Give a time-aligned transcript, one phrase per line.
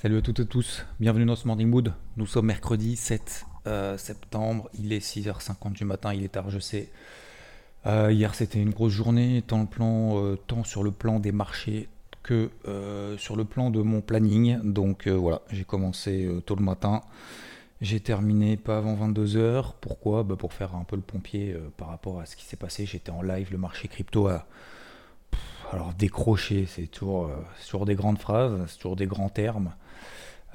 [0.00, 0.86] Salut à toutes et tous.
[0.98, 1.92] Bienvenue dans ce Morning Mood.
[2.16, 4.70] Nous sommes mercredi 7 euh, septembre.
[4.72, 6.14] Il est 6h50 du matin.
[6.14, 6.88] Il est tard, je sais.
[7.84, 11.90] Euh, hier, c'était une grosse journée, euh, tant sur le plan des marchés
[12.22, 12.48] que
[13.18, 14.58] sur le plan de mon planning.
[14.62, 17.02] Donc voilà, j'ai commencé tôt le matin.
[17.82, 19.74] J'ai terminé pas avant 22h.
[19.82, 20.22] Pourquoi?
[20.22, 22.86] Bah Pour faire un peu le pompier par rapport à ce qui s'est passé.
[22.86, 24.46] J'étais en live, le marché crypto a.
[25.72, 26.66] Alors toujours, euh,
[27.58, 29.72] c'est toujours des grandes phrases, c'est toujours des grands termes,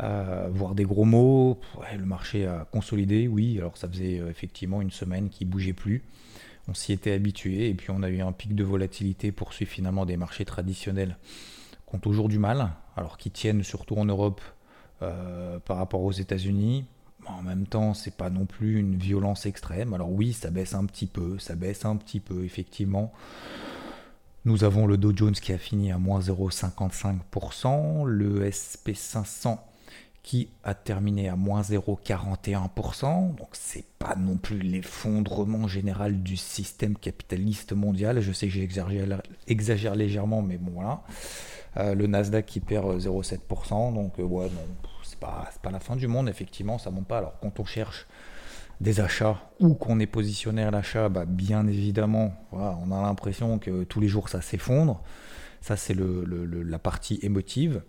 [0.01, 1.59] euh, voire des gros mots.
[1.98, 3.57] Le marché a consolidé, oui.
[3.57, 6.03] Alors ça faisait euh, effectivement une semaine qui bougeait plus.
[6.67, 10.05] On s'y était habitué et puis on a eu un pic de volatilité poursuivre finalement
[10.05, 11.18] des marchés traditionnels
[11.87, 14.41] qui ont toujours du mal, alors qui tiennent surtout en Europe
[14.99, 16.85] par rapport aux États-Unis.
[17.27, 19.93] En même temps, c'est pas non plus une violence extrême.
[19.93, 23.13] Alors oui, ça baisse un petit peu, ça baisse un petit peu, effectivement.
[24.46, 29.57] Nous avons le Dow Jones qui a fini à moins 0,55%, le SP500
[30.21, 33.35] qui a terminé à moins 0,41%.
[33.35, 38.21] Donc c'est pas non plus l'effondrement général du système capitaliste mondial.
[38.21, 41.02] Je sais que j'exagère exagère légèrement, mais bon voilà.
[41.77, 43.96] Euh, le Nasdaq qui perd euh, 0,7%.
[43.96, 44.49] Donc euh, ouais,
[45.02, 47.18] c'est pas, pas la fin du monde, effectivement, ça monte pas.
[47.18, 48.05] Alors quand on cherche
[48.81, 53.57] des achats ou qu'on est positionné à l'achat, bah, bien évidemment, voilà, on a l'impression
[53.59, 55.01] que tous les jours ça s'effondre.
[55.62, 56.23] Ça, c'est le-
[56.63, 57.81] la partie émotive.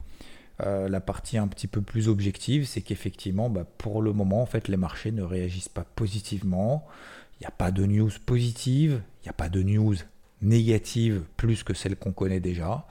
[0.62, 4.46] Euh, la partie un petit peu plus objective, c'est qu'effectivement, bah, pour le moment, en
[4.46, 6.86] fait, les marchés ne réagissent pas positivement.
[7.38, 9.96] Il n'y a pas de news positive, il n'y a pas de news
[10.40, 12.86] négative plus que celle qu'on connaît déjà.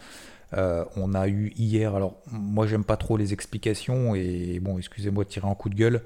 [0.56, 5.24] Euh, on a eu hier, alors moi j'aime pas trop les explications et bon, excusez-moi
[5.24, 6.02] de tirer un coup de gueule,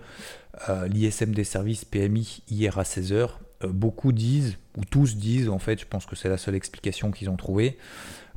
[0.69, 3.29] euh, l'ISM des services PMI hier à 16h.
[3.67, 7.29] beaucoup disent, ou tous disent en fait, je pense que c'est la seule explication qu'ils
[7.29, 7.77] ont trouvée,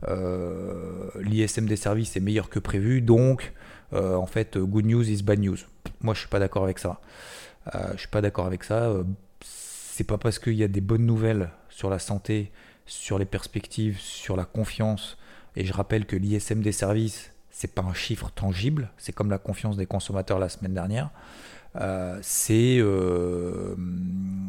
[0.09, 3.53] euh, l'ISM des services est meilleur que prévu, donc
[3.93, 5.59] euh, en fait, good news is bad news.
[6.01, 7.01] Moi, je suis pas d'accord avec ça.
[7.75, 8.85] Euh, je suis pas d'accord avec ça.
[8.85, 9.05] Euh,
[9.41, 12.51] c'est pas parce qu'il y a des bonnes nouvelles sur la santé,
[12.87, 15.19] sur les perspectives, sur la confiance.
[15.57, 18.91] Et je rappelle que l'ISM des services, c'est pas un chiffre tangible.
[18.99, 21.11] C'est comme la confiance des consommateurs la semaine dernière.
[21.77, 22.21] Euh,
[22.51, 23.75] euh,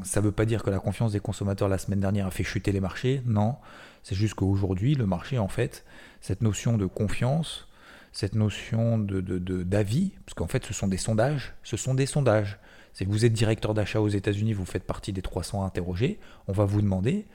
[0.04, 2.72] ça veut pas dire que la confiance des consommateurs la semaine dernière a fait chuter
[2.72, 3.22] les marchés.
[3.26, 3.56] Non,
[4.04, 5.86] c'est juste qu'aujourd'hui, le marché, en fait,
[6.22, 7.68] cette notion de confiance,
[8.12, 9.22] cette notion de,
[9.64, 12.60] d'avis, parce qu'en fait, ce sont des sondages, ce sont des sondages.
[13.00, 16.64] Que vous êtes directeur d'achat aux États-Unis, vous faites partie des 300 interrogés, on va
[16.64, 17.26] vous demander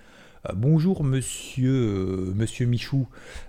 [0.55, 3.07] bonjour monsieur, euh, Michou,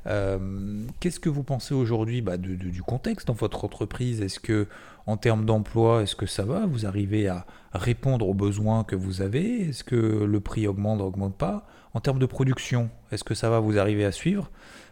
[0.07, 4.21] Euh, qu'est-ce que vous pensez aujourd'hui bah, du contexte dans votre entreprise?
[4.21, 4.67] Est-ce que
[5.05, 6.65] en termes d'emploi, est-ce que ça va?
[6.65, 9.69] Vous arrivez à répondre aux besoins que vous avez?
[9.69, 11.65] Est-ce que le prix augmente, augmente pas?
[11.93, 14.51] En termes de production, est-ce que ça va Vous arrivez à suivre?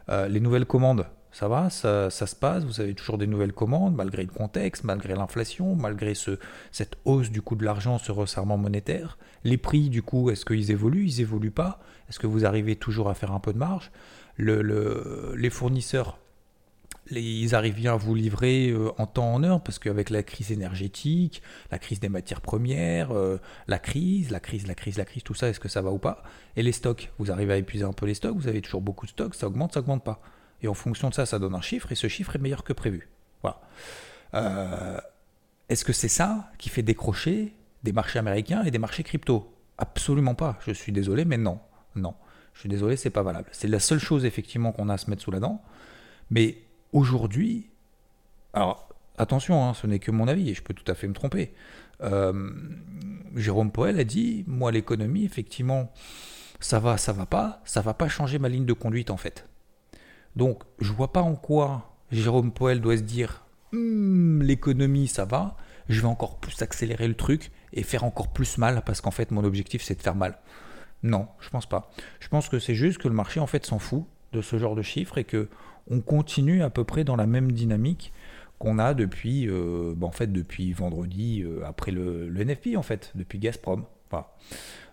[0.09, 1.05] Euh, Les nouvelles commandes,
[1.37, 5.13] ça va ça, se passe Vous avez toujours des nouvelles commandes malgré le contexte, malgré
[5.13, 6.39] l'inflation, malgré ce,
[6.71, 9.19] cette hausse du coût de l'argent, ce resserrement monétaire.
[9.43, 11.79] Les prix, du coup, est-ce qu'ils évoluent Ils évoluent pas?
[12.09, 13.91] Est-ce que vous arrivez toujours à faire un peu de marge?
[14.35, 16.17] Le- le- Les fournisseurs
[17.11, 20.51] ils arrivent bien à vous livrer euh, en temps en heure parce qu'avec la crise
[20.51, 23.37] énergétique, la crise des matières premières, euh,
[23.67, 25.99] la crise, la crise, la crise, la crise, tout ça, est-ce que ça va ou
[25.99, 26.23] pas?
[26.57, 29.05] Et les stocks, vous arrivez à épuiser un peu les stocks, vous avez toujours beaucoup
[29.05, 30.21] de stocks, ça augmente, ça augmente pas.
[30.61, 32.73] Et en fonction de ça, ça donne un chiffre et ce chiffre est meilleur que
[32.73, 33.09] prévu.
[33.41, 33.61] Voilà.
[34.33, 34.99] Euh,
[35.69, 37.53] est-ce que c'est ça qui fait décrocher
[37.83, 39.53] des marchés américains et des marchés crypto?
[39.77, 40.57] Absolument pas.
[40.65, 41.59] Je suis désolé, mais non.
[41.95, 42.15] Non.
[42.53, 43.49] Je suis désolé, c'est pas valable.
[43.51, 45.61] C'est la seule chose effectivement qu'on a à se mettre sous la dent.
[46.31, 46.57] Mais
[46.91, 47.69] aujourd'hui,
[48.53, 51.13] alors attention, hein, ce n'est que mon avis et je peux tout à fait me
[51.13, 51.53] tromper.
[52.01, 52.49] Euh,
[53.35, 55.91] Jérôme Poel a dit, moi l'économie, effectivement,
[56.59, 59.47] ça va, ça va pas, ça va pas changer ma ligne de conduite en fait.
[60.37, 63.43] Donc je vois pas en quoi Jérôme Poel doit se dire,
[63.73, 65.57] Hmm, l'économie ça va,
[65.89, 69.31] je vais encore plus accélérer le truc et faire encore plus mal parce qu'en fait
[69.31, 70.37] mon objectif c'est de faire mal.
[71.03, 71.91] Non, je pense pas.
[72.19, 74.75] Je pense que c'est juste que le marché en fait s'en fout de ce genre
[74.75, 75.49] de chiffres et que
[75.89, 78.13] on continue à peu près dans la même dynamique
[78.57, 83.85] qu'on a depuis, euh, bah, depuis vendredi euh, après le, NFP en fait, depuis Gazprom.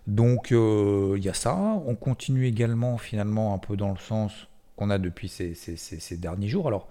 [0.05, 1.55] Donc euh, il y a ça.
[1.55, 6.67] On continue également finalement un peu dans le sens qu'on a depuis ces, derniers jours.
[6.67, 6.87] Alors,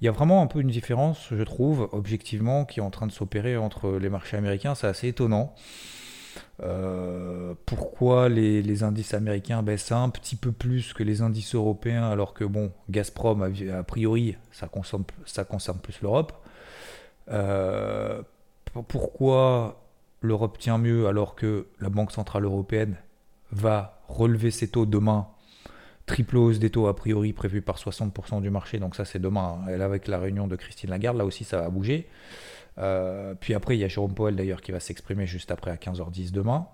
[0.00, 3.06] il y a vraiment un peu une différence, je trouve, objectivement, qui est en train
[3.06, 4.74] de s'opérer entre les marchés américains.
[4.74, 5.54] C'est assez étonnant.
[6.62, 12.34] Euh, pourquoi les, indices américains baissent un petit peu plus que les indices européens alors
[12.34, 16.32] que bon, Gazprom a, priori ça concerne, ça concerne plus l'Europe.
[17.30, 18.22] Euh,
[18.88, 19.80] pourquoi
[20.20, 22.96] l'Europe tient mieux alors que la Banque Centrale Européenne
[23.52, 25.28] va relever ses taux demain
[26.08, 29.60] triple hausse des taux a priori prévue par 60% du marché, donc ça c'est demain,
[29.68, 32.08] elle avec la réunion de Christine Lagarde, là aussi ça va bouger.
[32.78, 35.76] Euh, puis après, il y a Jérôme Powell d'ailleurs qui va s'exprimer juste après à
[35.76, 36.66] 15h10 demain.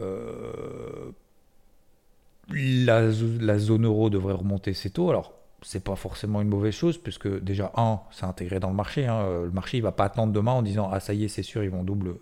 [0.00, 1.10] Euh,
[2.48, 5.10] la, zone euro devrait remonter ses taux.
[5.10, 9.06] Alors, c'est pas forcément une mauvaise chose, puisque déjà, un, c'est intégré dans le marché.
[9.06, 9.42] Hein.
[9.42, 11.64] Le marché, il va pas attendre demain en disant Ah, ça y est, c'est sûr,
[11.64, 12.16] ils vont double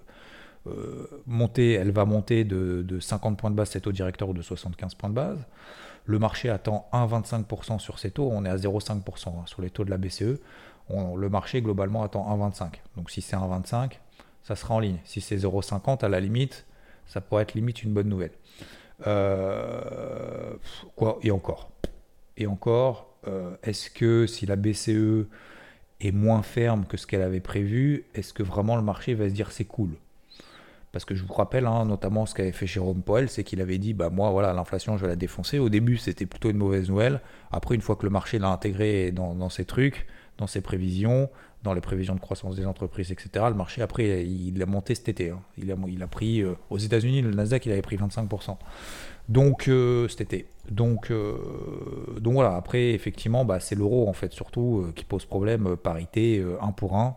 [0.66, 1.72] euh, monter.
[1.72, 5.10] Elle va monter de, 50 points de base, ses taux directeurs, ou de 75 points
[5.10, 5.38] de base.
[6.06, 8.28] Le marché attend 1,25% sur ses taux.
[8.30, 10.38] On est à 0,5% hein, sur les taux de la BCE
[10.90, 12.74] le marché globalement attend 1,25.
[12.96, 13.92] Donc si c'est 1,25,
[14.42, 14.98] ça sera en ligne.
[15.04, 16.66] Si c'est 0,50, à la limite,
[17.06, 18.32] ça pourrait être limite une bonne nouvelle.
[19.06, 20.54] Euh,
[21.22, 21.70] Et encore?
[22.36, 25.26] Et encore, euh, est-ce que si la BCE
[26.00, 29.34] est moins ferme que ce qu'elle avait prévu, est-ce que vraiment le marché va se
[29.34, 29.90] dire c'est cool?
[30.94, 33.78] Parce que je vous rappelle, hein, notamment ce qu'avait fait Jérôme Powell, c'est qu'il avait
[33.78, 35.58] dit, bah moi voilà, l'inflation je vais la défoncer.
[35.58, 37.20] Au début c'était plutôt une mauvaise nouvelle.
[37.50, 40.06] Après une fois que le marché l'a intégré dans, ses trucs,
[40.38, 41.30] dans ses prévisions,
[41.64, 43.46] dans les prévisions de croissance des entreprises, etc.
[43.48, 45.30] Le marché, après, il a monté cet été.
[45.30, 45.40] Hein.
[45.58, 48.56] Il, a, pris, euh, aux États-Unis, le Nasdaq, il avait pris 25%.
[49.28, 50.46] Donc, euh, cet été.
[50.70, 51.34] Donc, euh,
[52.20, 55.76] donc voilà, après, effectivement, bah, c'est l'euro, en fait, surtout, qui pose problème.
[55.76, 57.16] Parité, 1 pour 1.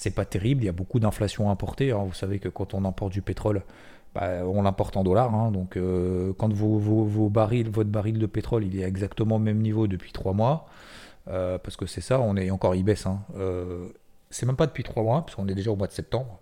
[0.00, 1.92] C'est pas terrible, il y a beaucoup d'inflation importée.
[1.92, 2.04] Hein.
[2.06, 3.62] Vous savez que quand on importe du pétrole,
[4.14, 5.34] bah, on l'importe en dollars.
[5.34, 5.50] Hein.
[5.50, 5.78] donc,
[6.38, 10.32] quand vos, barils, votre baril de pétrole, il est exactement au même niveau depuis 3
[10.32, 10.66] mois.
[11.28, 13.06] Euh, parce que c'est ça, on est encore, il baisse.
[13.06, 13.20] Hein.
[13.36, 13.88] Euh,
[14.30, 16.38] c'est même pas depuis trois mois, parce qu'on est déjà au mois de septembre.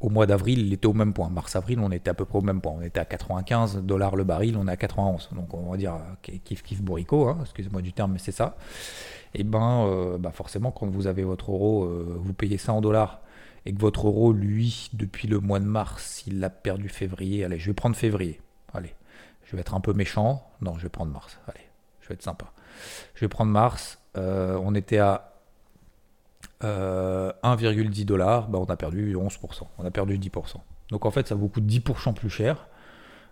[0.00, 1.28] Au mois d'avril, il était au même point.
[1.28, 2.72] Mars-avril, on était à peu près au même point.
[2.76, 5.30] On était à 95 dollars le baril, on est à 91.
[5.34, 8.56] Donc on va dire euh, kiff kiff bourrico, hein, excusez-moi du terme, mais c'est ça.
[9.34, 13.20] Et eh ben, bah forcément, quand vous avez votre euro, vous payez ça en dollars,
[13.64, 17.44] et que votre euro, lui, depuis le mois de mars, il a perdu février.
[17.44, 18.40] Allez, je vais prendre février.
[18.74, 18.92] Allez,
[19.44, 20.50] je vais être un peu méchant.
[20.60, 21.38] Non, je vais prendre mars.
[21.46, 21.60] Allez,
[22.00, 22.52] je vais être sympa.
[23.14, 23.98] Je vais prendre Mars.
[24.16, 25.29] Euh, on était à
[26.62, 28.48] 1,10 euh, dollars.
[28.48, 29.62] Bah, on a perdu 11%.
[29.78, 30.56] On a perdu 10%.
[30.90, 32.66] Donc en fait, ça vous coûte 10% plus cher.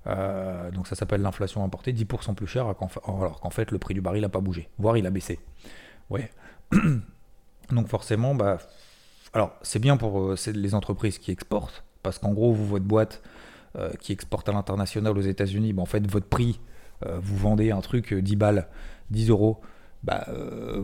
[0.07, 4.01] Euh, donc ça s'appelle l'inflation importée, 10% plus cher, alors qu'en fait le prix du
[4.01, 5.39] baril n'a pas bougé, voire il a baissé.
[6.09, 6.31] Ouais.
[7.71, 8.59] donc forcément, bah,
[9.35, 13.23] alors c'est bien pour les entreprises qui exportent, parce qu'en gros, vous, votre boîte
[14.01, 16.61] qui exporte à l'international aux États-Unis, bah, en fait votre prix,
[17.05, 18.69] vous vendez un truc 10 balles
[19.11, 19.61] 10 euros,
[20.03, 20.83] bah, euh,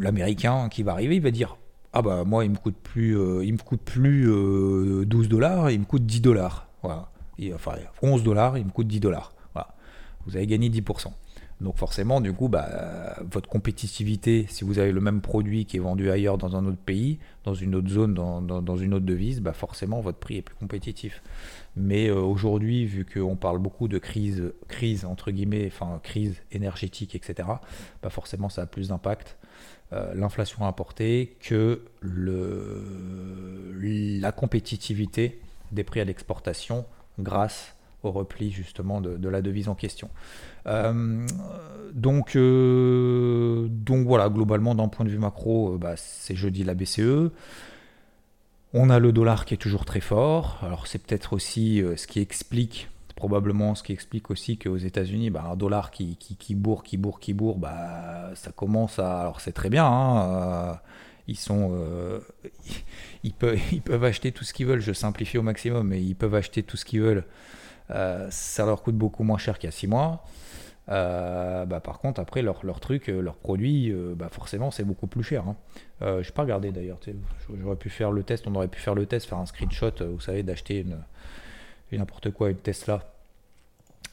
[0.00, 1.56] l'américain qui va arriver, il va dire
[1.92, 5.70] Ah bah moi, il me coûte plus, euh, il me coûte plus 12 euh, dollars,
[5.70, 6.68] il me coûte 10 dollars.
[6.82, 7.08] Voilà.
[7.54, 9.32] enfin, 11 dollars, il me coûte 10 dollars.
[9.54, 9.68] Voilà.
[10.26, 11.12] Vous avez gagné 10%.
[11.60, 15.80] Donc forcément, du coup, bah, votre compétitivité, si vous avez le même produit qui est
[15.80, 19.52] vendu ailleurs dans un autre pays, dans une autre zone, dans, une autre devise, bah
[19.52, 21.22] forcément votre prix est plus compétitif.
[21.76, 27.14] Mais euh, aujourd'hui, vu qu'on parle beaucoup de crise, crise entre guillemets, enfin crise énergétique,
[27.14, 27.48] etc.,
[28.02, 29.36] bah forcément ça a plus d'impact.
[29.92, 31.82] Euh, l'inflation importée que
[34.20, 35.40] la compétitivité
[35.72, 36.84] des prix à l'exportation
[37.18, 37.74] grâce
[38.04, 40.10] au repli justement de, la devise en question.
[40.66, 41.26] Euh,
[41.92, 46.74] donc, euh, donc voilà, globalement d'un point de vue macro, euh, bah, c'est jeudi la
[46.74, 47.30] BCE.
[48.72, 50.58] On a le dollar qui est toujours très fort.
[50.62, 55.44] Alors c'est peut-être aussi ce qui explique, probablement ce qui explique aussi qu'aux États-Unis, bah,
[55.50, 59.20] un dollar qui, qui, qui, bourre, qui bourre, qui bourre, bah, ça commence à...
[59.20, 60.80] Alors c'est très bien, hein,
[61.28, 61.78] ils sont...
[63.22, 66.16] ils, peuvent, ils peuvent acheter tout ce qu'ils veulent, je simplifie au maximum, mais ils
[66.16, 67.24] peuvent acheter tout ce qu'ils veulent
[67.90, 70.24] euh, ça leur coûte beaucoup moins cher qu'il y a 6 mois.
[70.90, 75.06] Euh, bah, par contre, après, leur, leur truc, euh, leur produit, bah, forcément, c'est beaucoup
[75.06, 75.44] plus cher.
[75.46, 75.56] Hein.
[76.00, 76.98] je n'ai pas regardé d'ailleurs.
[77.60, 80.20] J'aurais pu faire le test, on aurait pu faire le test, faire un screenshot, vous
[80.20, 80.98] savez, d'acheter une,
[81.92, 83.02] n'importe quoi, une Tesla.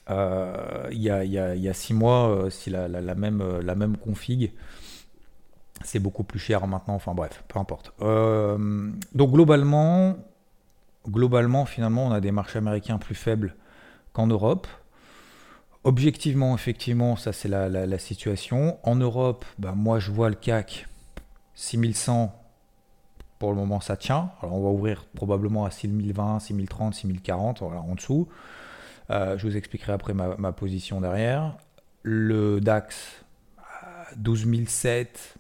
[0.10, 3.96] Il y, a, y, a, y, a, six mois, si la, la, même, la même
[3.96, 4.52] config,
[5.84, 6.96] c'est beaucoup plus cher maintenant.
[6.96, 7.94] Enfin bref, peu importe.
[8.00, 10.18] donc globalement,
[11.08, 13.56] globalement, finalement, on a des marchés américains plus faibles
[14.14, 14.68] qu'en Europe.
[15.84, 18.78] Objectivement, effectivement, ça c'est la, situation.
[18.84, 20.88] En Europe, ben, moi je vois le CAC
[21.56, 22.36] 6100,
[23.40, 24.32] pour le moment ça tient.
[24.42, 28.28] Alors on va ouvrir probablement à 6020, 6030, 6040, voilà, en dessous.
[29.10, 31.58] Euh, je vous expliquerai après ma, position derrière.
[32.04, 33.26] le DAX,
[34.18, 35.36] 12007,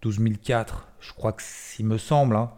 [0.00, 2.50] 12004, je crois que s'il me semble, hein,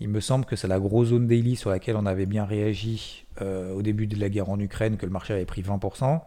[0.00, 3.26] il me semble que c'est la grosse zone daily sur laquelle on avait bien réagi
[3.40, 6.20] euh, au début de la guerre en Ukraine, que le marché avait pris 20%.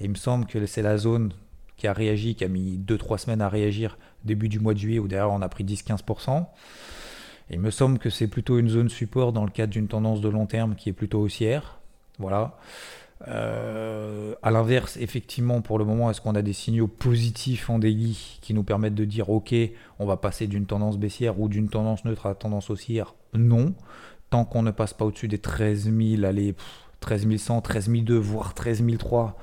[0.00, 1.32] Et il me semble que c'est la zone
[1.76, 4.98] qui a réagi, qui a mis 2-3 semaines à réagir début du mois de juillet,
[4.98, 6.46] où derrière on a pris 10-15%.
[7.50, 10.28] Il me semble que c'est plutôt une zone support dans le cadre d'une tendance de
[10.28, 11.80] long terme qui est plutôt haussière.
[12.18, 12.58] Voilà.
[13.26, 18.38] Euh, à l'inverse, effectivement, pour le moment, est-ce qu'on a des signaux positifs en daily
[18.40, 19.54] qui nous permettent de dire ok,
[19.98, 23.14] on va passer d'une tendance baissière ou d'une tendance neutre à tendance haussière?
[23.34, 23.74] Non.
[24.30, 26.54] Tant qu'on ne passe pas au-dessus des 13 000, allez,
[27.00, 29.34] 13 100, 13 200, voire 13 300,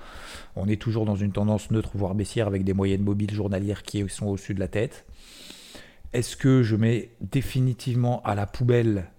[0.56, 4.08] on est toujours dans une tendance neutre, voire baissière, avec des moyennes mobiles journalières qui
[4.10, 5.06] sont au-dessus de la tête.
[6.14, 9.10] Est-ce que je mets définitivement à la poubelle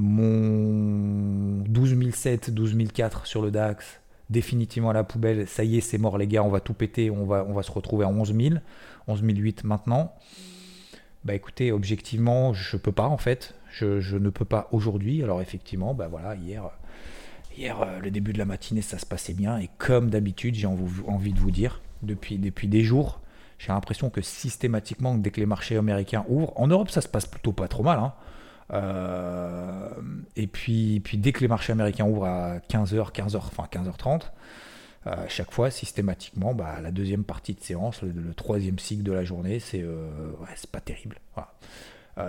[0.00, 6.16] mon 12007, 12004 sur le DAX, définitivement à la poubelle, ça y est, c'est mort
[6.16, 8.54] les gars, on va tout péter, on va, se retrouver à 11 000,
[9.06, 10.14] 11 008 maintenant.
[11.24, 15.22] Bah écoutez, objectivement, je peux pas en fait, je, ne peux pas aujourd'hui.
[15.22, 16.70] Alors effectivement, bah voilà, hier,
[17.56, 20.66] hier euh, le début de la matinée, ça se passait bien et comme d'habitude, j'ai
[20.66, 22.38] envie de vous dire, depuis,
[22.68, 23.20] des jours,
[23.58, 27.26] j'ai l'impression que systématiquement, dès que les marchés américains ouvrent, en Europe, ça se passe
[27.26, 27.98] plutôt pas trop mal.
[27.98, 28.14] Hein,
[28.72, 34.30] et puis, puis dès que les marchés américains ouvrent à 15h, 15h, enfin 15h30,
[35.06, 39.24] euh, chaque fois, systématiquement, bah, la deuxième partie de séance, le, troisième cycle de la
[39.24, 40.32] journée, c'est euh,
[40.70, 41.16] pas terrible.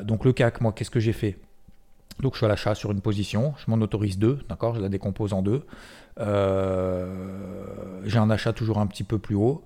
[0.04, 1.38] donc le CAC, moi, qu'est-ce que j'ai fait?
[2.20, 4.90] Donc je suis à l'achat sur une position, je m'en autorise deux, d'accord, je la
[4.90, 5.66] décompose en deux.
[6.18, 9.64] j'ai un achat toujours un petit peu plus haut.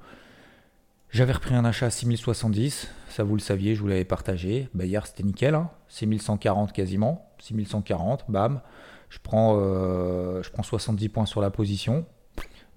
[1.12, 4.68] J'avais repris un achat à 6070, ça vous le saviez, je vous l'avais partagé.
[4.78, 5.58] Hier c'était nickel,
[5.88, 6.72] 6140 hein.
[6.74, 8.62] quasiment, 6140, bam.
[9.10, 12.06] Je prends, euh, je prends 70 points sur la position,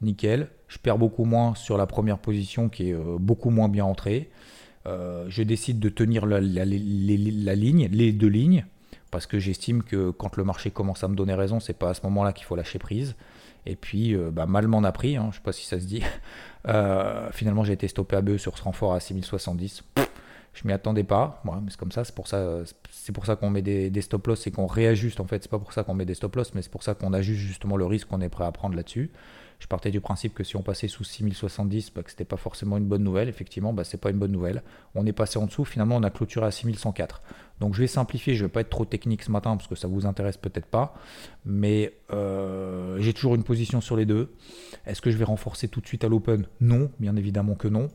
[0.02, 0.50] nickel.
[0.68, 4.30] Je perds beaucoup moins sur la première position qui est euh, beaucoup moins bien entrée.
[4.86, 8.66] Euh, je décide de tenir la, ligne, les deux lignes,
[9.10, 11.94] parce que j'estime que quand le marché commence à me donner raison, c'est pas à
[11.94, 13.16] ce moment-là qu'il faut lâcher prise.
[13.68, 15.84] Et puis, bah, mal m'en a pris, hein, je ne sais pas si ça se
[15.84, 16.02] dit.
[16.66, 19.84] Euh, finalement, j'ai été stoppé à BE sur ce renfort à 6070.
[20.52, 22.58] Je m'y attendais pas, c'est comme ça, c'est pour ça,
[22.90, 25.42] c'est pour ça qu'on met des, stop loss et qu'on réajuste en fait.
[25.42, 27.40] C'est pas pour ça qu'on met des stop loss, mais c'est pour ça qu'on ajuste
[27.40, 29.12] justement le risque qu'on est prêt à prendre là-dessus.
[29.60, 32.76] Je partais du principe que si on passait sous 6070, bah, que c'était pas forcément
[32.76, 33.28] une bonne nouvelle.
[33.28, 34.62] Effectivement, bah, c'est pas une bonne nouvelle.
[34.94, 35.64] On est passé en dessous.
[35.64, 37.22] Finalement, on a clôturé à 6104.
[37.60, 38.34] Donc, je vais simplifier.
[38.34, 40.94] Je vais pas être trop technique ce matin parce que ça vous intéresse peut-être pas.
[41.44, 44.32] Mais euh, j'ai toujours une position sur les deux.
[44.86, 46.46] Est-ce que je vais renforcer tout de suite à l'open?
[46.60, 47.88] Non, bien évidemment que non.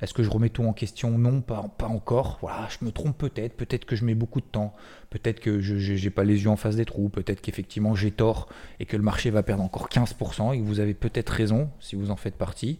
[0.00, 1.18] Est-ce que je remets tout en question?
[1.18, 2.38] Non, pas, pas encore.
[2.40, 3.56] Voilà, je me trompe peut-être.
[3.56, 4.74] Peut-être que je mets beaucoup de temps.
[5.10, 7.08] Peut-être que je n'ai pas les yeux en face des trous.
[7.08, 8.48] Peut-être qu'effectivement j'ai tort
[8.80, 11.96] et que le marché va perdre encore 15% et que vous avez peut-être raison si
[11.96, 12.78] vous en faites partie.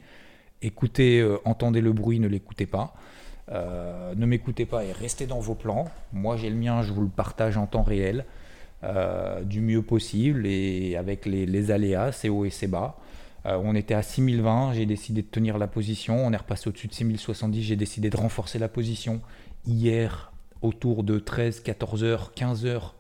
[0.63, 2.95] Écoutez, euh, entendez le bruit, ne l'écoutez pas.
[3.51, 5.87] Euh, ne m'écoutez pas et restez dans vos plans.
[6.13, 8.25] Moi j'ai le mien, je vous le partage en temps réel,
[8.85, 12.97] euh, du mieux possible et avec les, aléas, c'est haut et c'est bas.
[13.45, 16.27] on était à 6020, j'ai décidé de tenir la position.
[16.27, 19.21] On est repassé au-dessus de 6070, j'ai décidé de renforcer la position.
[19.67, 22.95] Hier, autour de 13, 14 heures, 15 heures,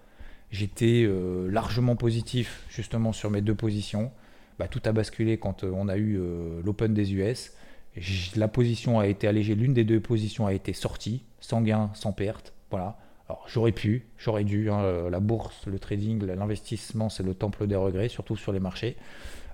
[0.50, 1.07] j'étais
[1.49, 4.11] largement positif justement sur mes deux positions.
[4.59, 7.52] Bah, tout a basculé quand euh, on a eu euh, l'Open des US.
[8.37, 12.12] La position a été allégée, l'une des deux positions a été sortie, sans gain, sans
[12.12, 12.52] perte.
[12.71, 12.99] Voilà.
[13.28, 14.71] Alors j'aurais pu, j'aurais dû.
[14.71, 18.61] Hein, euh, la bourse, le trading, l'investissement, c'est le temple des regrets, surtout sur les
[18.61, 18.97] marchés.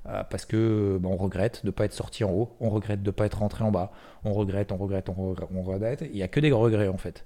[0.05, 3.09] parce que bah, on regrette de ne pas être sorti en haut, on regrette de
[3.09, 3.91] ne pas être rentré en bas,
[4.25, 6.05] on regrette, on regrette, on regrette, on regrette.
[6.11, 7.25] Il n'y a que des regrets en fait.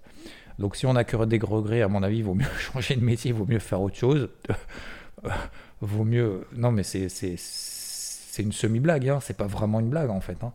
[0.58, 3.04] Donc si on n'a que des regrets, à mon avis, il vaut mieux changer de
[3.04, 4.28] métier, il vaut mieux faire autre chose.
[5.80, 6.46] vaut mieux.
[6.54, 9.18] Non, mais c'est c'est une semi-blague, hein.
[9.20, 10.44] c'est pas vraiment une blague en fait.
[10.44, 10.52] Hein.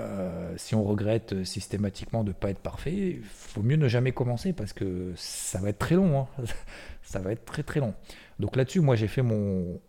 [0.00, 4.12] Euh, si on regrette systématiquement de ne pas être parfait, il faut mieux ne jamais
[4.12, 6.20] commencer parce que ça va être très long.
[6.20, 6.28] Hein.
[7.02, 7.94] ça va être très très long.
[8.40, 9.80] Donc là-dessus, moi j'ai fait mon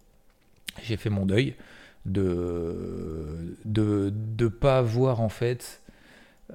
[0.83, 1.55] j'ai fait mon deuil
[2.05, 5.81] de de pas avoir en fait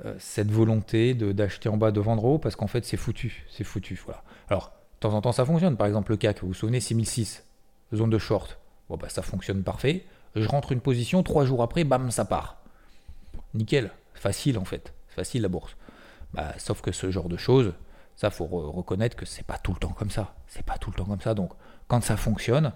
[0.04, 3.64] euh, cette volonté d'acheter en bas de vendre haut parce qu'en fait c'est foutu, c'est
[3.64, 4.00] foutu.
[4.04, 4.22] Voilà.
[4.48, 5.76] Alors de temps en temps ça fonctionne.
[5.76, 7.44] Par exemple le CAC, vous vous souvenez 6006,
[7.94, 8.58] zone de short.
[8.88, 10.04] Bon bah ça fonctionne parfait
[10.34, 12.59] je rentre une position, trois jours après, bam, ça part.
[13.54, 15.76] Nickel, facile en fait, facile la bourse.
[16.32, 17.72] Bah, sauf que ce genre de choses,
[18.16, 20.34] ça faut reconnaître que c'est pas tout le temps comme ça.
[20.46, 21.34] C'est pas tout le temps comme ça.
[21.34, 21.52] Donc
[21.88, 22.72] quand ça fonctionne,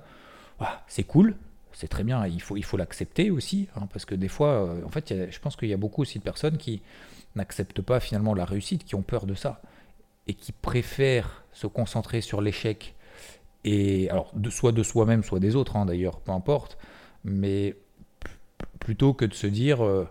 [0.86, 1.36] c'est cool,
[1.72, 2.26] c'est très bien.
[2.26, 5.38] Il faut il faut l'accepter aussi, hein, parce que des fois, euh, en fait, je
[5.40, 6.82] pense qu'il y a beaucoup aussi de personnes qui
[7.36, 9.60] n'acceptent pas finalement la réussite, qui ont peur de ça
[10.26, 12.94] et qui préfèrent se concentrer sur l'échec
[13.64, 16.78] et alors soit de soi-même, soit des autres, hein, d'ailleurs, peu importe
[17.24, 17.74] mais
[18.78, 20.06] plutôt que de se dire, euh,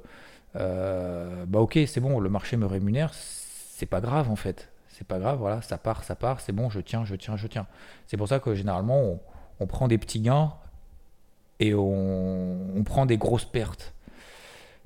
[0.56, 4.70] bah ok, c'est bon, le marché me rémunère, c'est pas grave en fait.
[4.94, 7.48] C'est pas grave, voilà, ça part, ça part, c'est bon, je tiens, je tiens, je
[7.48, 7.66] tiens.
[8.06, 9.20] C'est pour ça que généralement,
[9.60, 10.54] on, prend des petits gains
[11.60, 13.96] et on, prend des grosses pertes.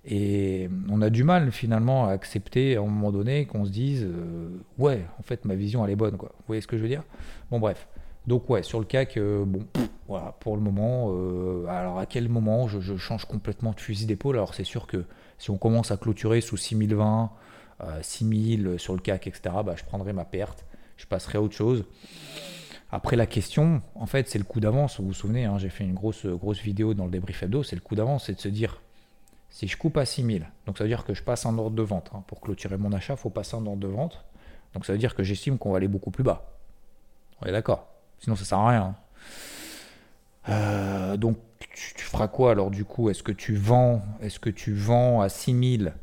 [0.06, 4.06] Et on a du mal finalement à accepter à un moment donné qu'on se dise
[4.06, 6.32] euh, ouais, en fait ma vision elle est bonne quoi.
[6.38, 7.04] Vous voyez ce que je veux dire?
[7.52, 7.90] Bon bref.
[8.28, 9.66] Donc ouais, sur le CAC, euh, bon,
[10.08, 11.10] voilà, pour le moment,
[11.70, 14.36] alors à quel moment je, change complètement de fusil d'épaule?
[14.36, 15.06] Alors c'est sûr que
[15.38, 17.32] si on commence à clôturer sous 6020,
[18.02, 20.66] 6000 euh, sur le CAC, etc., bah, je prendrai ma perte,
[20.98, 21.86] je passerai à autre chose.
[22.90, 25.00] Après, la question, en fait, c'est le coup d'avance.
[25.00, 27.62] Vous vous souvenez, hein, j'ai fait une grosse, grosse vidéo dans le débrief hebdo.
[27.62, 28.82] C'est le coup d'avance, c'est de se dire
[29.50, 31.82] si je coupe à 6000, donc ça veut dire que je passe en ordre de
[31.82, 32.12] vente.
[32.14, 32.24] Hein.
[32.28, 34.26] Pour clôturer mon achat, il faut passer en ordre de vente.
[34.74, 36.52] Donc ça veut dire que j'estime qu'on va aller beaucoup plus bas.
[37.42, 37.88] On est d'accord?
[38.20, 38.96] Sinon, ça sert à rien.
[40.50, 43.10] Euh, donc tu, feras quoi alors du coup?
[43.10, 45.94] Est-ce que tu vends Est-ce que tu vends à 6000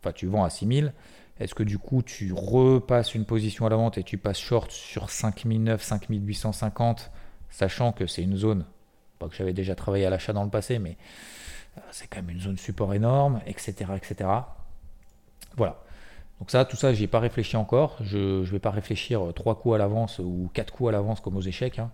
[0.00, 0.92] Enfin, tu vends à 6000.
[1.40, 4.70] Est-ce que du coup tu repasses une position à la vente et tu passes short
[4.70, 7.10] sur 5009, 5850,
[7.50, 8.64] sachant que c'est une zone,
[9.18, 10.96] pas que j'avais déjà travaillé à l'achat dans le passé, mais
[11.76, 13.92] euh, c'est quand même une zone support énorme, etc.
[13.96, 14.30] etc.
[15.56, 15.80] Voilà.
[16.40, 17.96] Donc ça, tout ça, j'y ai pas réfléchi encore.
[18.00, 21.36] Je ne vais pas réfléchir trois coups à l'avance ou quatre coups à l'avance comme
[21.36, 21.78] aux échecs.
[21.78, 21.90] Hein.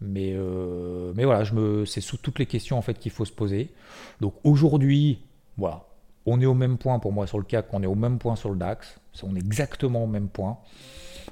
[0.00, 3.24] Mais, euh, mais voilà, je me, c'est sous toutes les questions en fait qu'il faut
[3.24, 3.72] se poser.
[4.20, 5.22] Donc aujourd'hui,
[5.56, 5.86] voilà,
[6.26, 8.36] on est au même point pour moi sur le CAC, on est au même point
[8.36, 9.00] sur le DAX.
[9.22, 10.58] On est exactement au même point.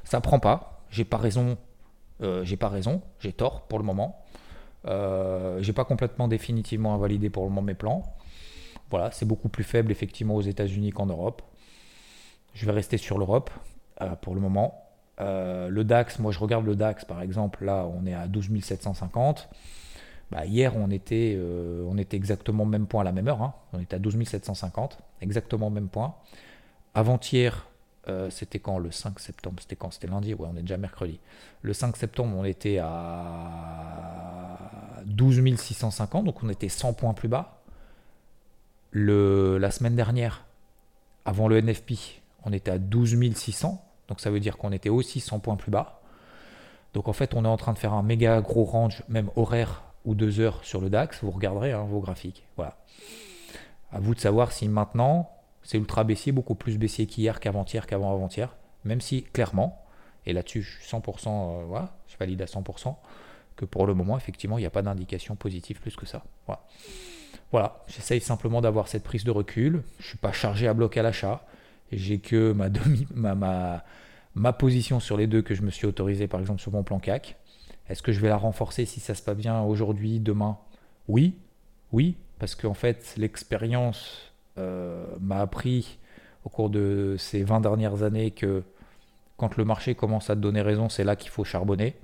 [0.05, 0.83] Ça prend pas.
[0.91, 1.57] J'ai pas raison.
[2.23, 3.03] Euh, j'ai pas raison.
[3.21, 4.25] J'ai tort pour le moment.
[4.87, 8.03] Euh, j'ai pas complètement définitivement invalidé pour le moment mes plans.
[8.91, 11.43] Voilà, c'est beaucoup plus faible effectivement aux États-Unis qu'en Europe.
[12.57, 13.51] Je vais rester sur l'Europe
[14.01, 14.83] euh, pour le moment.
[15.21, 18.49] Euh, le DAX, moi je regarde le DAX par exemple, là on est à 12
[18.63, 19.51] 750.
[20.31, 23.43] Bah, hier on était, euh, on était exactement au même point à la même heure,
[23.43, 23.53] hein.
[23.75, 26.15] on était à 12 750, exactement au même point.
[26.95, 27.69] Avant-hier,
[28.31, 29.57] c'était quand le 5 septembre?
[29.61, 29.91] C'était quand?
[29.91, 30.33] C'était lundi?
[30.33, 31.19] Ouais, on est déjà mercredi.
[31.63, 34.57] Le 5 septembre, on était à
[35.05, 37.61] 12 650, donc on était 100 points plus bas.
[38.93, 40.47] La semaine dernière,
[41.27, 43.85] avant le NFP, on était à 12 600.
[44.09, 46.01] Donc ça veut dire qu'on était aussi 100 points plus bas.
[46.95, 49.83] Donc en fait, on est en train de faire un méga gros range, même horaire
[50.05, 51.23] ou deux heures sur le DAX.
[51.23, 52.45] Vous regarderez hein, vos graphiques.
[52.57, 52.79] Voilà.
[53.93, 55.31] À vous de savoir si maintenant
[55.63, 58.55] c'est ultra baissier, beaucoup plus baissier qu'hier, qu'avant-hier, qu'avant-avant-hier.
[58.85, 59.85] Même si clairement,
[60.25, 62.95] et là-dessus je suis 100%, euh, voilà, je valide à 100%,
[63.57, 66.23] que pour le moment, effectivement, il n'y a pas d'indication positive plus que ça.
[66.47, 66.63] Voilà.
[67.51, 69.83] Voilà, j'essaye simplement d'avoir cette prise de recul.
[69.99, 71.45] Je ne suis pas chargé à bloc à l'achat
[71.93, 72.55] j'ai que
[73.15, 76.99] ma, position sur les deux que je me suis autorisé, par exemple sur mon plan
[76.99, 77.37] CAC.
[77.89, 80.59] Est-ce que je vais la renforcer si ça se passe bien aujourd'hui, demain?
[81.09, 81.37] Oui,
[81.93, 85.99] oui, parce qu'en fait, l'expérience euh, m'a appris
[86.45, 88.65] au cours de ces 20 dernières années que
[89.37, 91.95] quand le marché commence à te donner raison, c'est là qu'il faut charbonner.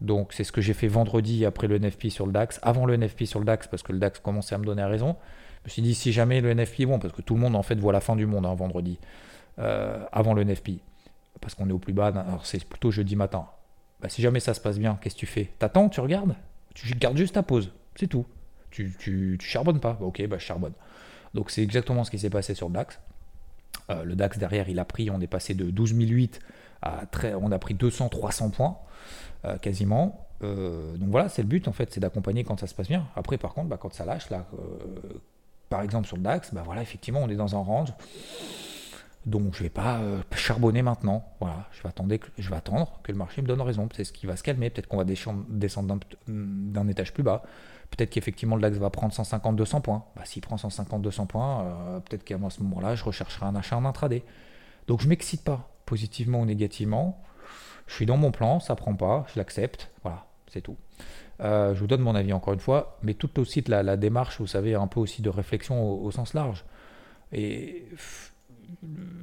[0.00, 2.96] Donc c'est ce que j'ai fait vendredi après le NFP sur le DAX, avant le
[2.96, 5.16] NFP sur le DAX, parce que le DAX commençait à me donner raison.
[5.64, 7.76] Me suis dit, si jamais le NFP, bon, parce que tout le monde en fait
[7.76, 8.98] voit la fin du monde hein, vendredi,
[9.58, 10.80] euh, avant le NFP,
[11.40, 13.46] parce qu'on est au plus bas, alors c'est plutôt jeudi matin.
[14.00, 15.52] Bah, si jamais ça se passe bien, qu'est-ce que tu fais?
[15.58, 16.34] T'attends, tu regardes?
[16.74, 18.26] Tu gardes juste ta pause, c'est tout.
[18.70, 20.72] Tu, tu, charbonnes pas bah, Ok, bah, je charbonne.
[21.34, 22.98] Donc c'est exactement ce qui s'est passé sur le DAX.
[23.90, 26.40] Euh, le DAX derrière, il a pris, on est passé de 12 008
[26.80, 28.78] à très, on a pris 200-300 points
[29.44, 30.26] euh, quasiment.
[30.40, 33.06] donc voilà, c'est le but en fait, c'est d'accompagner quand ça se passe bien.
[33.14, 34.48] Après, par contre, bah, quand ça lâche, là,
[35.72, 37.94] par exemple sur le DAX, bah voilà, effectivement, on est dans un range.
[39.24, 41.24] Donc je ne vais pas euh, charbonner maintenant.
[41.40, 43.88] Voilà, je vais, attendre que, le marché me donne raison.
[43.88, 47.42] Peut-être qu'il va se calmer, peut-être qu'on va descendre d'un étage plus bas.
[47.88, 50.04] Peut-être qu'effectivement le DAX va prendre 150-200 points.
[50.14, 53.86] Bah, S'il prend 150-200 points, euh, peut-être qu'à ce moment-là, je rechercherai un achat en
[53.86, 54.24] intraday.
[54.88, 57.22] Donc je m'excite pas, positivement ou négativement.
[57.86, 59.90] Je suis dans mon plan, ça prend pas, je l'accepte.
[60.02, 60.76] Voilà, c'est tout.
[61.40, 64.38] Euh, je vous donne mon avis encore une fois, mais tout aussi la, la démarche,
[64.38, 66.64] vous savez, un peu aussi de réflexion au, sens large.
[67.32, 67.86] Et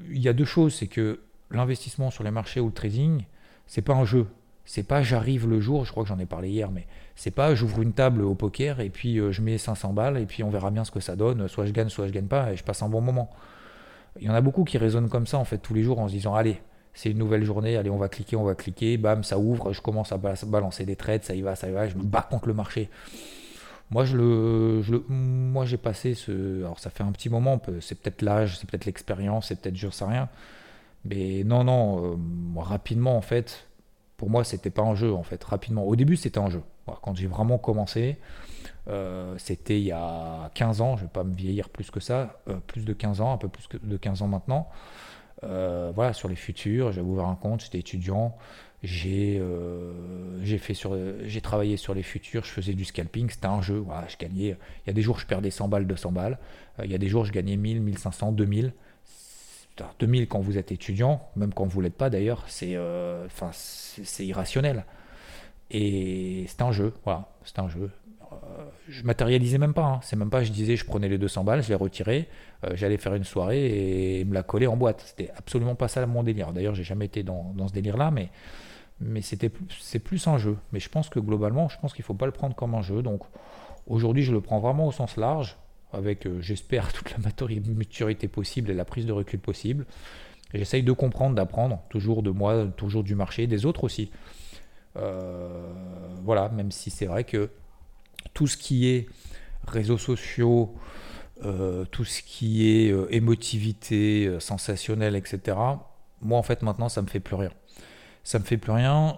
[0.09, 3.25] il y a deux choses, c'est que l'investissement sur les marchés ou le trading,
[3.67, 4.27] c'est pas un jeu.
[4.65, 7.55] C'est pas j'arrive le jour, je crois que j'en ai parlé hier, mais c'est pas
[7.55, 10.49] j'ouvre une table au poker et puis euh, je mets 500 balles et puis on
[10.49, 12.63] verra bien ce que ça donne, soit je gagne, soit je gagne pas et je
[12.63, 13.31] passe un bon moment.
[14.19, 16.07] Il y en a beaucoup qui raisonnent comme ça en fait tous les jours en
[16.07, 16.61] se disant allez,
[16.93, 19.81] c'est une nouvelle journée, allez, on va cliquer, on va cliquer, bam, ça ouvre, je
[19.81, 22.47] commence à balancer des trades, ça y va, ça y va, je me bats contre
[22.47, 22.89] le marché.
[23.91, 26.59] Moi, je le, j'ai passé ce.
[26.59, 29.89] Alors, ça fait un petit moment, c'est peut-être l'âge, c'est peut-être l'expérience, c'est peut-être, je
[29.89, 30.29] sais rien.
[31.05, 33.67] Mais non, non, euh, rapidement, en fait,
[34.17, 35.43] pour moi, c'était pas un jeu, en fait.
[35.43, 35.83] Rapidement.
[35.85, 36.61] Au début, c'était un jeu.
[36.85, 38.17] quand j'ai vraiment commencé,
[39.37, 42.41] c'était il y a 15 ans, je ne vais pas me vieillir plus que ça,
[42.67, 44.67] plus de 15 ans, un peu plus de 15 ans maintenant.
[45.41, 48.35] Voilà, sur les futurs, j'avais ouvert un compte, j'étais étudiant,
[48.83, 49.41] j'ai
[50.59, 50.97] fait sur
[51.43, 54.87] travaillé sur les futurs, je faisais du scalping, c'était un jeu, voilà, je gagnais, il
[54.87, 56.39] y a des jours je perdais 100 balles, 200 balles,
[56.83, 58.73] il y a des jours je gagnais 1000, 1500, 2000.
[59.99, 63.27] 2000 quand vous êtes étudiant, même quand vous l'êtes pas d'ailleurs, c'est euh,
[64.19, 64.85] irrationnel.
[65.71, 67.91] Et c'est un jeu, voilà, c'est un jeu.
[68.31, 68.35] Euh,
[68.87, 69.99] je matérialisais même pas, hein.
[70.03, 72.27] c'est même pas, je disais, je prenais les 200 balles, je les retirais,
[72.63, 75.03] euh, j'allais faire une soirée et me la coller en boîte.
[75.05, 76.53] C'était absolument pas ça mon délire.
[76.53, 78.29] D'ailleurs, j'ai jamais été dans, ce délire-là, mais,
[78.99, 80.57] mais c'était c'est plus un jeu.
[80.71, 83.01] Mais je pense que globalement, je pense qu'il faut pas le prendre comme un jeu.
[83.01, 83.21] Donc
[83.87, 85.57] aujourd'hui, je le prends vraiment au sens large
[85.91, 89.85] avec, euh, j'espère, toute la maturité possible et la prise de recul possible.
[90.53, 94.11] J'essaye de comprendre, d'apprendre, toujours de moi, toujours du marché, des autres aussi.
[96.23, 97.49] Voilà, même si c'est vrai que
[98.39, 99.09] tout ce qui est
[99.67, 100.73] réseaux sociaux,
[101.43, 105.57] euh, tout ce qui est émotivité, sensationnelle, etc.,
[106.21, 107.51] moi en fait maintenant ça me fait plus rien.
[108.23, 109.17] Ça me fait plus rien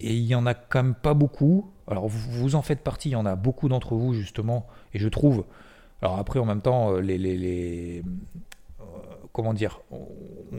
[0.00, 1.70] et il y en a quand même pas beaucoup.
[1.88, 5.08] Alors vous, en faites partie, il y en a beaucoup d'entre vous justement, et je
[5.08, 5.46] trouve.
[6.02, 8.02] Alors après en même temps, euh, les, les,
[8.80, 8.84] euh,
[9.32, 9.80] comment dire,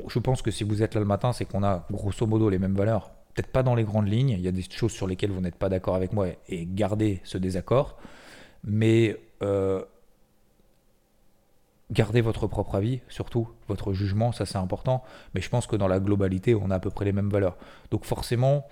[0.07, 2.57] je pense que si vous êtes là le matin, c'est qu'on a grosso modo les
[2.57, 3.11] mêmes valeurs.
[3.33, 5.55] Peut-être pas dans les grandes lignes, il y a des choses sur lesquelles vous n'êtes
[5.55, 7.97] pas d'accord avec moi et gardez ce désaccord,
[8.63, 9.83] mais euh,
[11.91, 13.49] gardez votre propre avis, surtout.
[13.67, 16.79] Votre jugement, ça c'est important, mais je pense que dans la globalité, on a à
[16.79, 17.57] peu près les mêmes valeurs.
[17.89, 18.65] Donc forcément,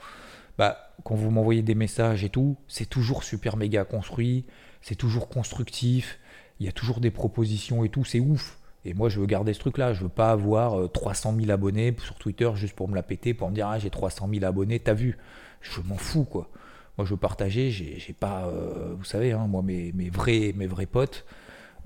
[0.57, 4.45] bah, quand vous m'envoyez des messages et tout, c'est toujours super méga construit,
[4.81, 6.19] c'est toujours constructif,
[6.59, 8.58] il y a toujours des propositions et tout, c'est ouf.
[8.85, 9.93] Et moi, je veux garder ce truc-là.
[9.93, 13.33] Je veux pas avoir 300 euh, 000 abonnés sur Twitter juste pour me la péter,
[13.33, 15.17] pour me dire ah j'ai 300 000 abonnés, t'as vu?
[15.61, 16.49] Je m'en fous quoi.
[16.97, 17.71] Moi, je veux partager.
[17.71, 21.25] J'ai pas, euh, vous savez, hein, moi mes, vrais mes vrais potes,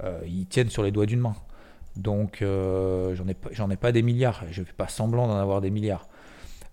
[0.03, 1.35] euh, ils tiennent sur les doigts d'une main.
[1.95, 4.43] Donc j'en ai pas des milliards.
[4.51, 6.07] Je fais pas semblant d'en avoir des milliards.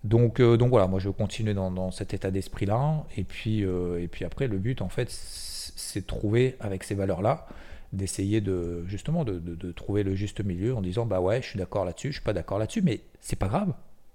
[0.03, 3.03] Donc, donc voilà, moi je veux continuer dans, cet état d'esprit-là.
[3.17, 7.45] Et, puis, et puis après, le but, en fait, c'est de trouver avec ces valeurs-là,
[7.93, 11.85] d'essayer de justement de, trouver le juste milieu en disant bah ouais, je suis d'accord
[11.85, 13.73] là-dessus, je suis pas d'accord là-dessus, mais c'est pas grave.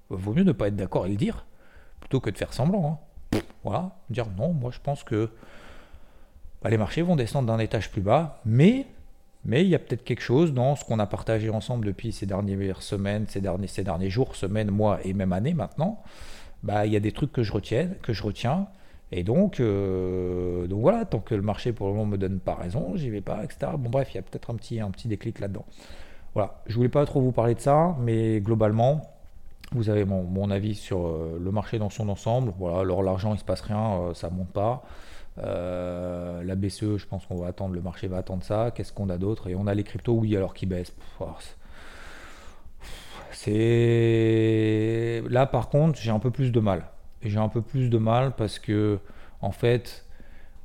[0.09, 1.47] Vaut mieux ne pas être d'accord et le dire
[2.01, 3.01] plutôt que de faire semblant.
[3.35, 3.41] Hein.
[3.65, 5.31] Voilà, dire non, moi je pense que
[6.63, 8.87] bah, les marchés vont descendre d'un étage plus bas, mais
[9.45, 12.27] mais il y a peut-être quelque chose dans ce qu'on a partagé ensemble depuis ces
[12.27, 16.03] dernières semaines, ces derniers, ces derniers jours, semaines, mois et même années maintenant.
[16.65, 18.67] Bah, il y a des trucs que je retiens, que je retiens.
[19.17, 22.55] Et donc, euh, donc voilà, tant que le marché pour le moment me donne pas
[22.55, 23.73] raison, j'y vais pas, etc.
[23.79, 25.65] Bon bref, il y a peut-être un petit, un petit déclic là-dedans.
[26.35, 29.01] Voilà, je voulais pas trop vous parler de ça, mais globalement,
[29.73, 32.53] vous avez mon, avis sur euh, le marché dans son ensemble.
[32.59, 34.85] Voilà, alors l'argent il se passe rien, euh, ça monte pas.
[35.39, 38.71] Euh, la BCE, je pense qu'on va attendre, le marché va attendre ça.
[38.75, 39.49] Qu'est-ce qu'on a d'autre?
[39.49, 40.95] Et on a les cryptos, oui, alors qui baissent.
[41.21, 41.29] Oh,
[43.33, 46.85] c'est là par contre, j'ai un peu plus de mal.
[47.23, 48.99] J'ai un peu plus de mal parce que,
[49.41, 50.05] en fait,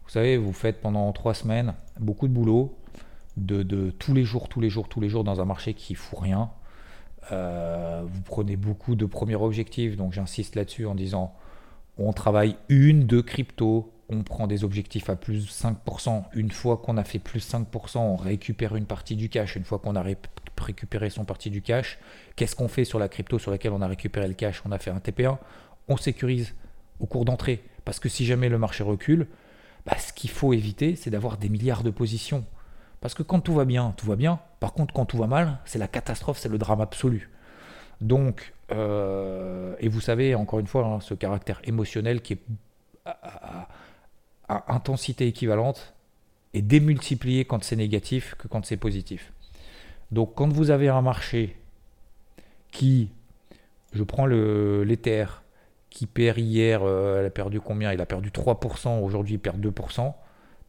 [0.04, 2.76] vous savez, vous faites pendant trois semaines beaucoup de boulot,
[3.38, 6.20] de, tous les jours, tous les jours, tous les jours dans un marché qui fout
[6.20, 6.50] rien.
[7.32, 11.34] Euh, vous prenez beaucoup de premiers objectifs, donc j'insiste là-dessus en disant
[11.98, 16.24] on travaille une, deux cryptos, on prend des objectifs à plus 5%.
[16.34, 19.56] Une fois qu'on a fait plus 5%, on récupère une partie du cash.
[19.56, 20.04] Une fois qu'on a
[20.58, 22.00] récupéré son partie du cash,
[22.36, 24.62] qu'est-ce qu'on fait sur la crypto sur laquelle on a récupéré le cash?
[24.66, 25.38] On a fait un TP1,
[25.91, 26.56] on sécurise
[26.99, 27.63] au cours d'entrée.
[27.86, 29.27] Parce que si jamais le marché recule,
[29.86, 32.45] bah, ce qu'il faut éviter, c'est d'avoir des milliards de positions.
[32.99, 34.39] Parce que quand tout va bien, tout va bien.
[34.60, 37.30] Par contre, quand tout va mal, c'est la catastrophe, c'est le drame absolu.
[37.99, 42.39] Donc, euh, et vous savez, encore une fois, hein, ce caractère émotionnel qui est
[44.47, 45.93] intensité équivalente
[46.54, 49.32] est démultiplié quand c'est négatif que quand c'est positif.
[50.12, 51.56] Donc quand vous avez un marché
[52.71, 53.10] qui,
[53.93, 55.25] je prends l'Ether,
[55.91, 57.93] qui perd hier, euh, elle a perdu combien?
[57.93, 60.13] Il a perdu 3%, aujourd'hui il perd 2%.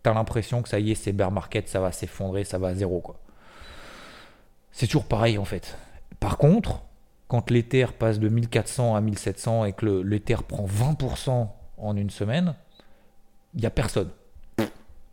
[0.03, 2.69] Tu as l'impression que ça y est, c'est bear market, ça va s'effondrer, ça va
[2.69, 3.01] à zéro.
[3.01, 3.19] quoi.
[4.73, 5.79] C'est toujours pareil en fait.
[6.19, 6.83] Par contre,
[7.29, 12.55] quand l'Ether passe de 1400 à 1700 et que l'Ether prend 20% en une semaine,
[13.55, 14.11] il n'y a personne.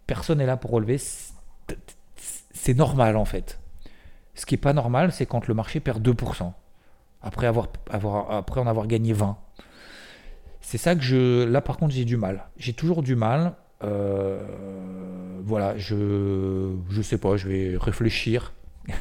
[0.08, 0.98] Personne n'est là pour relever.
[2.52, 3.60] C'est normal en fait.
[4.34, 6.52] Ce qui n'est pas normal, c'est quand le marché perd 2%,
[7.22, 9.38] après, après en avoir gagné 20.
[10.70, 11.46] C'est ça que je...
[11.46, 12.46] Là par contre j'ai du mal.
[12.60, 13.54] J'ai toujours du mal.
[13.84, 14.40] Euh,
[15.44, 18.54] voilà, je je sais pas, je vais réfléchir.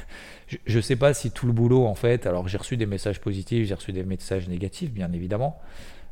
[0.46, 3.20] je ne sais pas si tout le boulot en fait, alors j'ai reçu des messages
[3.20, 5.61] positifs, j'ai reçu des messages négatifs bien évidemment,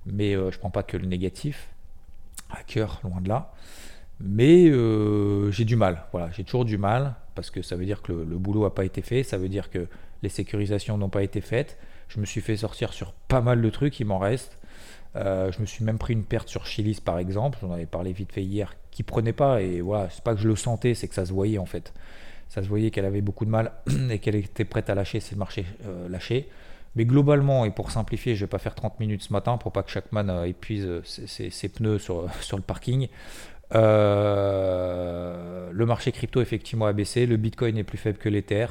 [0.05, 1.71] mais euh, je ne prends pas que le négatif.
[2.51, 3.55] à cœur, loin de là.
[4.21, 8.03] Mais euh, j'ai du mal, voilà, j'ai toujours du mal, parce que ça veut dire
[8.03, 9.89] que le, boulot n'a pas été fait, ça veut dire que
[10.23, 11.79] les sécurisations n'ont pas été faites.
[12.09, 14.59] Je me suis fait sortir sur pas mal de trucs, il m'en reste.
[15.17, 18.13] Euh, je me suis même pris une perte sur Chilis par exemple, j'en avais parlé
[18.13, 21.09] vite fait hier, qui prenait pas, et voilà, c'est pas que je le sentais, c'est
[21.09, 21.93] que ça se voyait en fait.
[22.49, 23.73] Ça se voyait qu'elle avait beaucoup de mal
[24.11, 26.49] et qu'elle était prête à lâcher si le marché euh, lâchait.
[26.95, 29.73] Mais globalement, et pour simplifier, je ne vais pas faire 30 minutes ce matin pour
[29.73, 33.09] pas que chaque man épuise ses, pneus sur, sur, le parking.
[33.75, 38.67] Euh, le marché crypto effectivement a baissé, le Bitcoin est plus faible que l'Ether.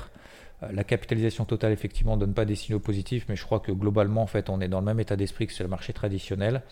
[0.66, 4.22] Euh, la capitalisation totale effectivement donne pas des signaux positifs, mais je crois que globalement
[4.22, 6.64] en fait on est dans le même état d'esprit que sur le marché traditionnel.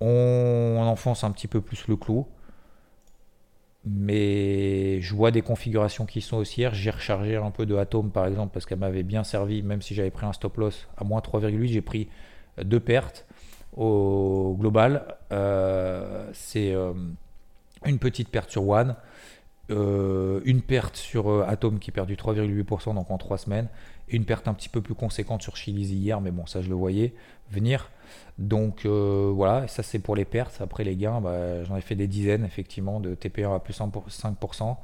[0.00, 2.26] On, enfonce un petit peu plus le clou,
[3.84, 6.74] mais je vois des configurations qui sont haussières.
[6.74, 9.94] J'ai rechargé un peu de Atom par exemple parce qu'elle m'avait bien servi, même si
[9.94, 12.08] j'avais pris un stop loss à moins 3,8, j'ai pris
[12.62, 13.26] deux pertes
[13.76, 16.92] au global, euh, c'est euh,
[17.84, 18.96] une petite perte sur One,
[19.70, 23.68] euh, une perte sur Atom qui perd du 3,8% donc en 3 semaines,
[24.08, 26.74] une perte un petit peu plus conséquente sur Chili's hier, mais bon, ça je le
[26.74, 27.14] voyais
[27.50, 27.90] venir.
[28.38, 30.60] Donc voilà, ça c'est pour les pertes.
[30.60, 34.76] Après les gains, bah, j'en ai fait des dizaines effectivement de TP1 à plus 5%.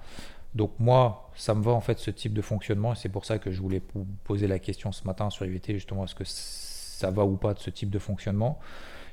[0.54, 3.38] Donc moi, ça me va en fait ce type de fonctionnement et c'est pour ça
[3.38, 7.10] que je voulais vous poser la question ce matin sur IVT justement, est-ce que ça
[7.10, 8.58] va ou pas de ce type de fonctionnement?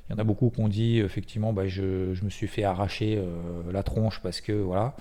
[0.10, 3.18] Il y en a beaucoup qui ont dit effectivement bah, je, me suis fait arracher
[3.18, 4.96] euh, la tronche parce que voilà.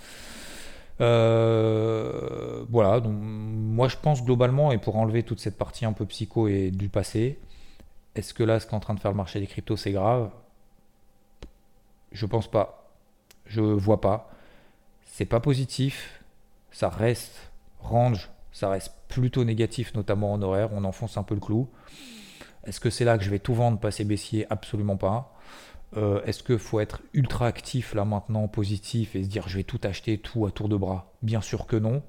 [1.00, 6.06] Euh, voilà, donc moi je pense globalement, et pour enlever toute cette partie un peu
[6.06, 7.38] psycho et du passé,
[8.14, 10.30] est-ce que là ce qu'est en train de faire le marché des cryptos c'est grave?
[12.12, 12.88] Je pense pas.
[13.46, 14.30] Je vois pas.
[15.04, 16.22] C'est pas positif.
[16.70, 20.70] Ça reste range, ça reste plutôt négatif, notamment en horaire.
[20.72, 21.68] On enfonce un peu le clou.
[22.64, 24.46] Est-ce que c'est là que je vais tout vendre, passer baissier?
[24.50, 25.35] Absolument pas.
[25.96, 29.64] Euh, est-ce qu'il faut être ultra actif là maintenant, positif, et se dire je vais
[29.64, 31.12] tout acheter, tout à tour de bras?
[31.22, 32.02] Bien sûr que non.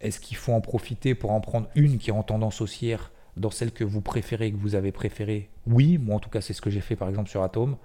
[0.00, 3.50] Est-ce qu'il faut en profiter pour en prendre une qui est en tendance haussière dans
[3.50, 5.48] celle que vous préférez, que vous avez préférée?
[5.66, 7.76] Oui, moi en tout cas c'est ce que j'ai fait par exemple sur Atom,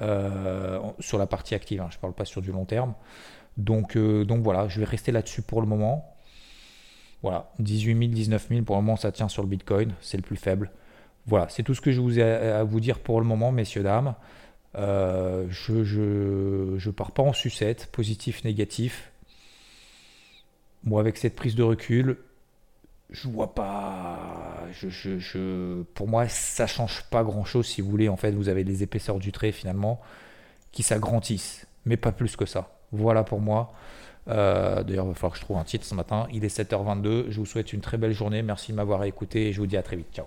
[0.00, 1.88] euh, sur la partie active, hein.
[1.90, 2.94] je ne parle pas sur du long terme.
[3.56, 6.14] Donc, euh, donc voilà, je vais rester là-dessus pour le moment.
[7.22, 10.22] Voilà, 18 000, 19 000 pour le moment ça tient sur le Bitcoin, c'est le
[10.22, 10.70] plus faible.
[11.26, 13.82] Voilà, c'est tout ce que je vous ai à vous dire pour le moment, messieurs,
[13.82, 14.14] dames.
[14.74, 19.10] Euh, je pars pas en sucette, positif, négatif.
[20.84, 22.18] Moi, avec cette prise de recul,
[23.10, 24.66] je vois pas.
[25.94, 27.66] Pour moi, ça change pas grand chose.
[27.66, 30.00] Si vous voulez, en fait, vous avez les épaisseurs du trait finalement
[30.72, 32.70] qui s'agrandissent, mais pas plus que ça.
[32.92, 33.72] Voilà pour moi.
[34.28, 36.26] Euh, d'ailleurs, il va falloir que je trouve un titre ce matin.
[36.32, 37.30] Il est 7h22.
[37.30, 38.42] Je vous souhaite une très belle journée.
[38.42, 40.08] Merci de m'avoir écouté et je vous dis à très vite.
[40.12, 40.26] Ciao.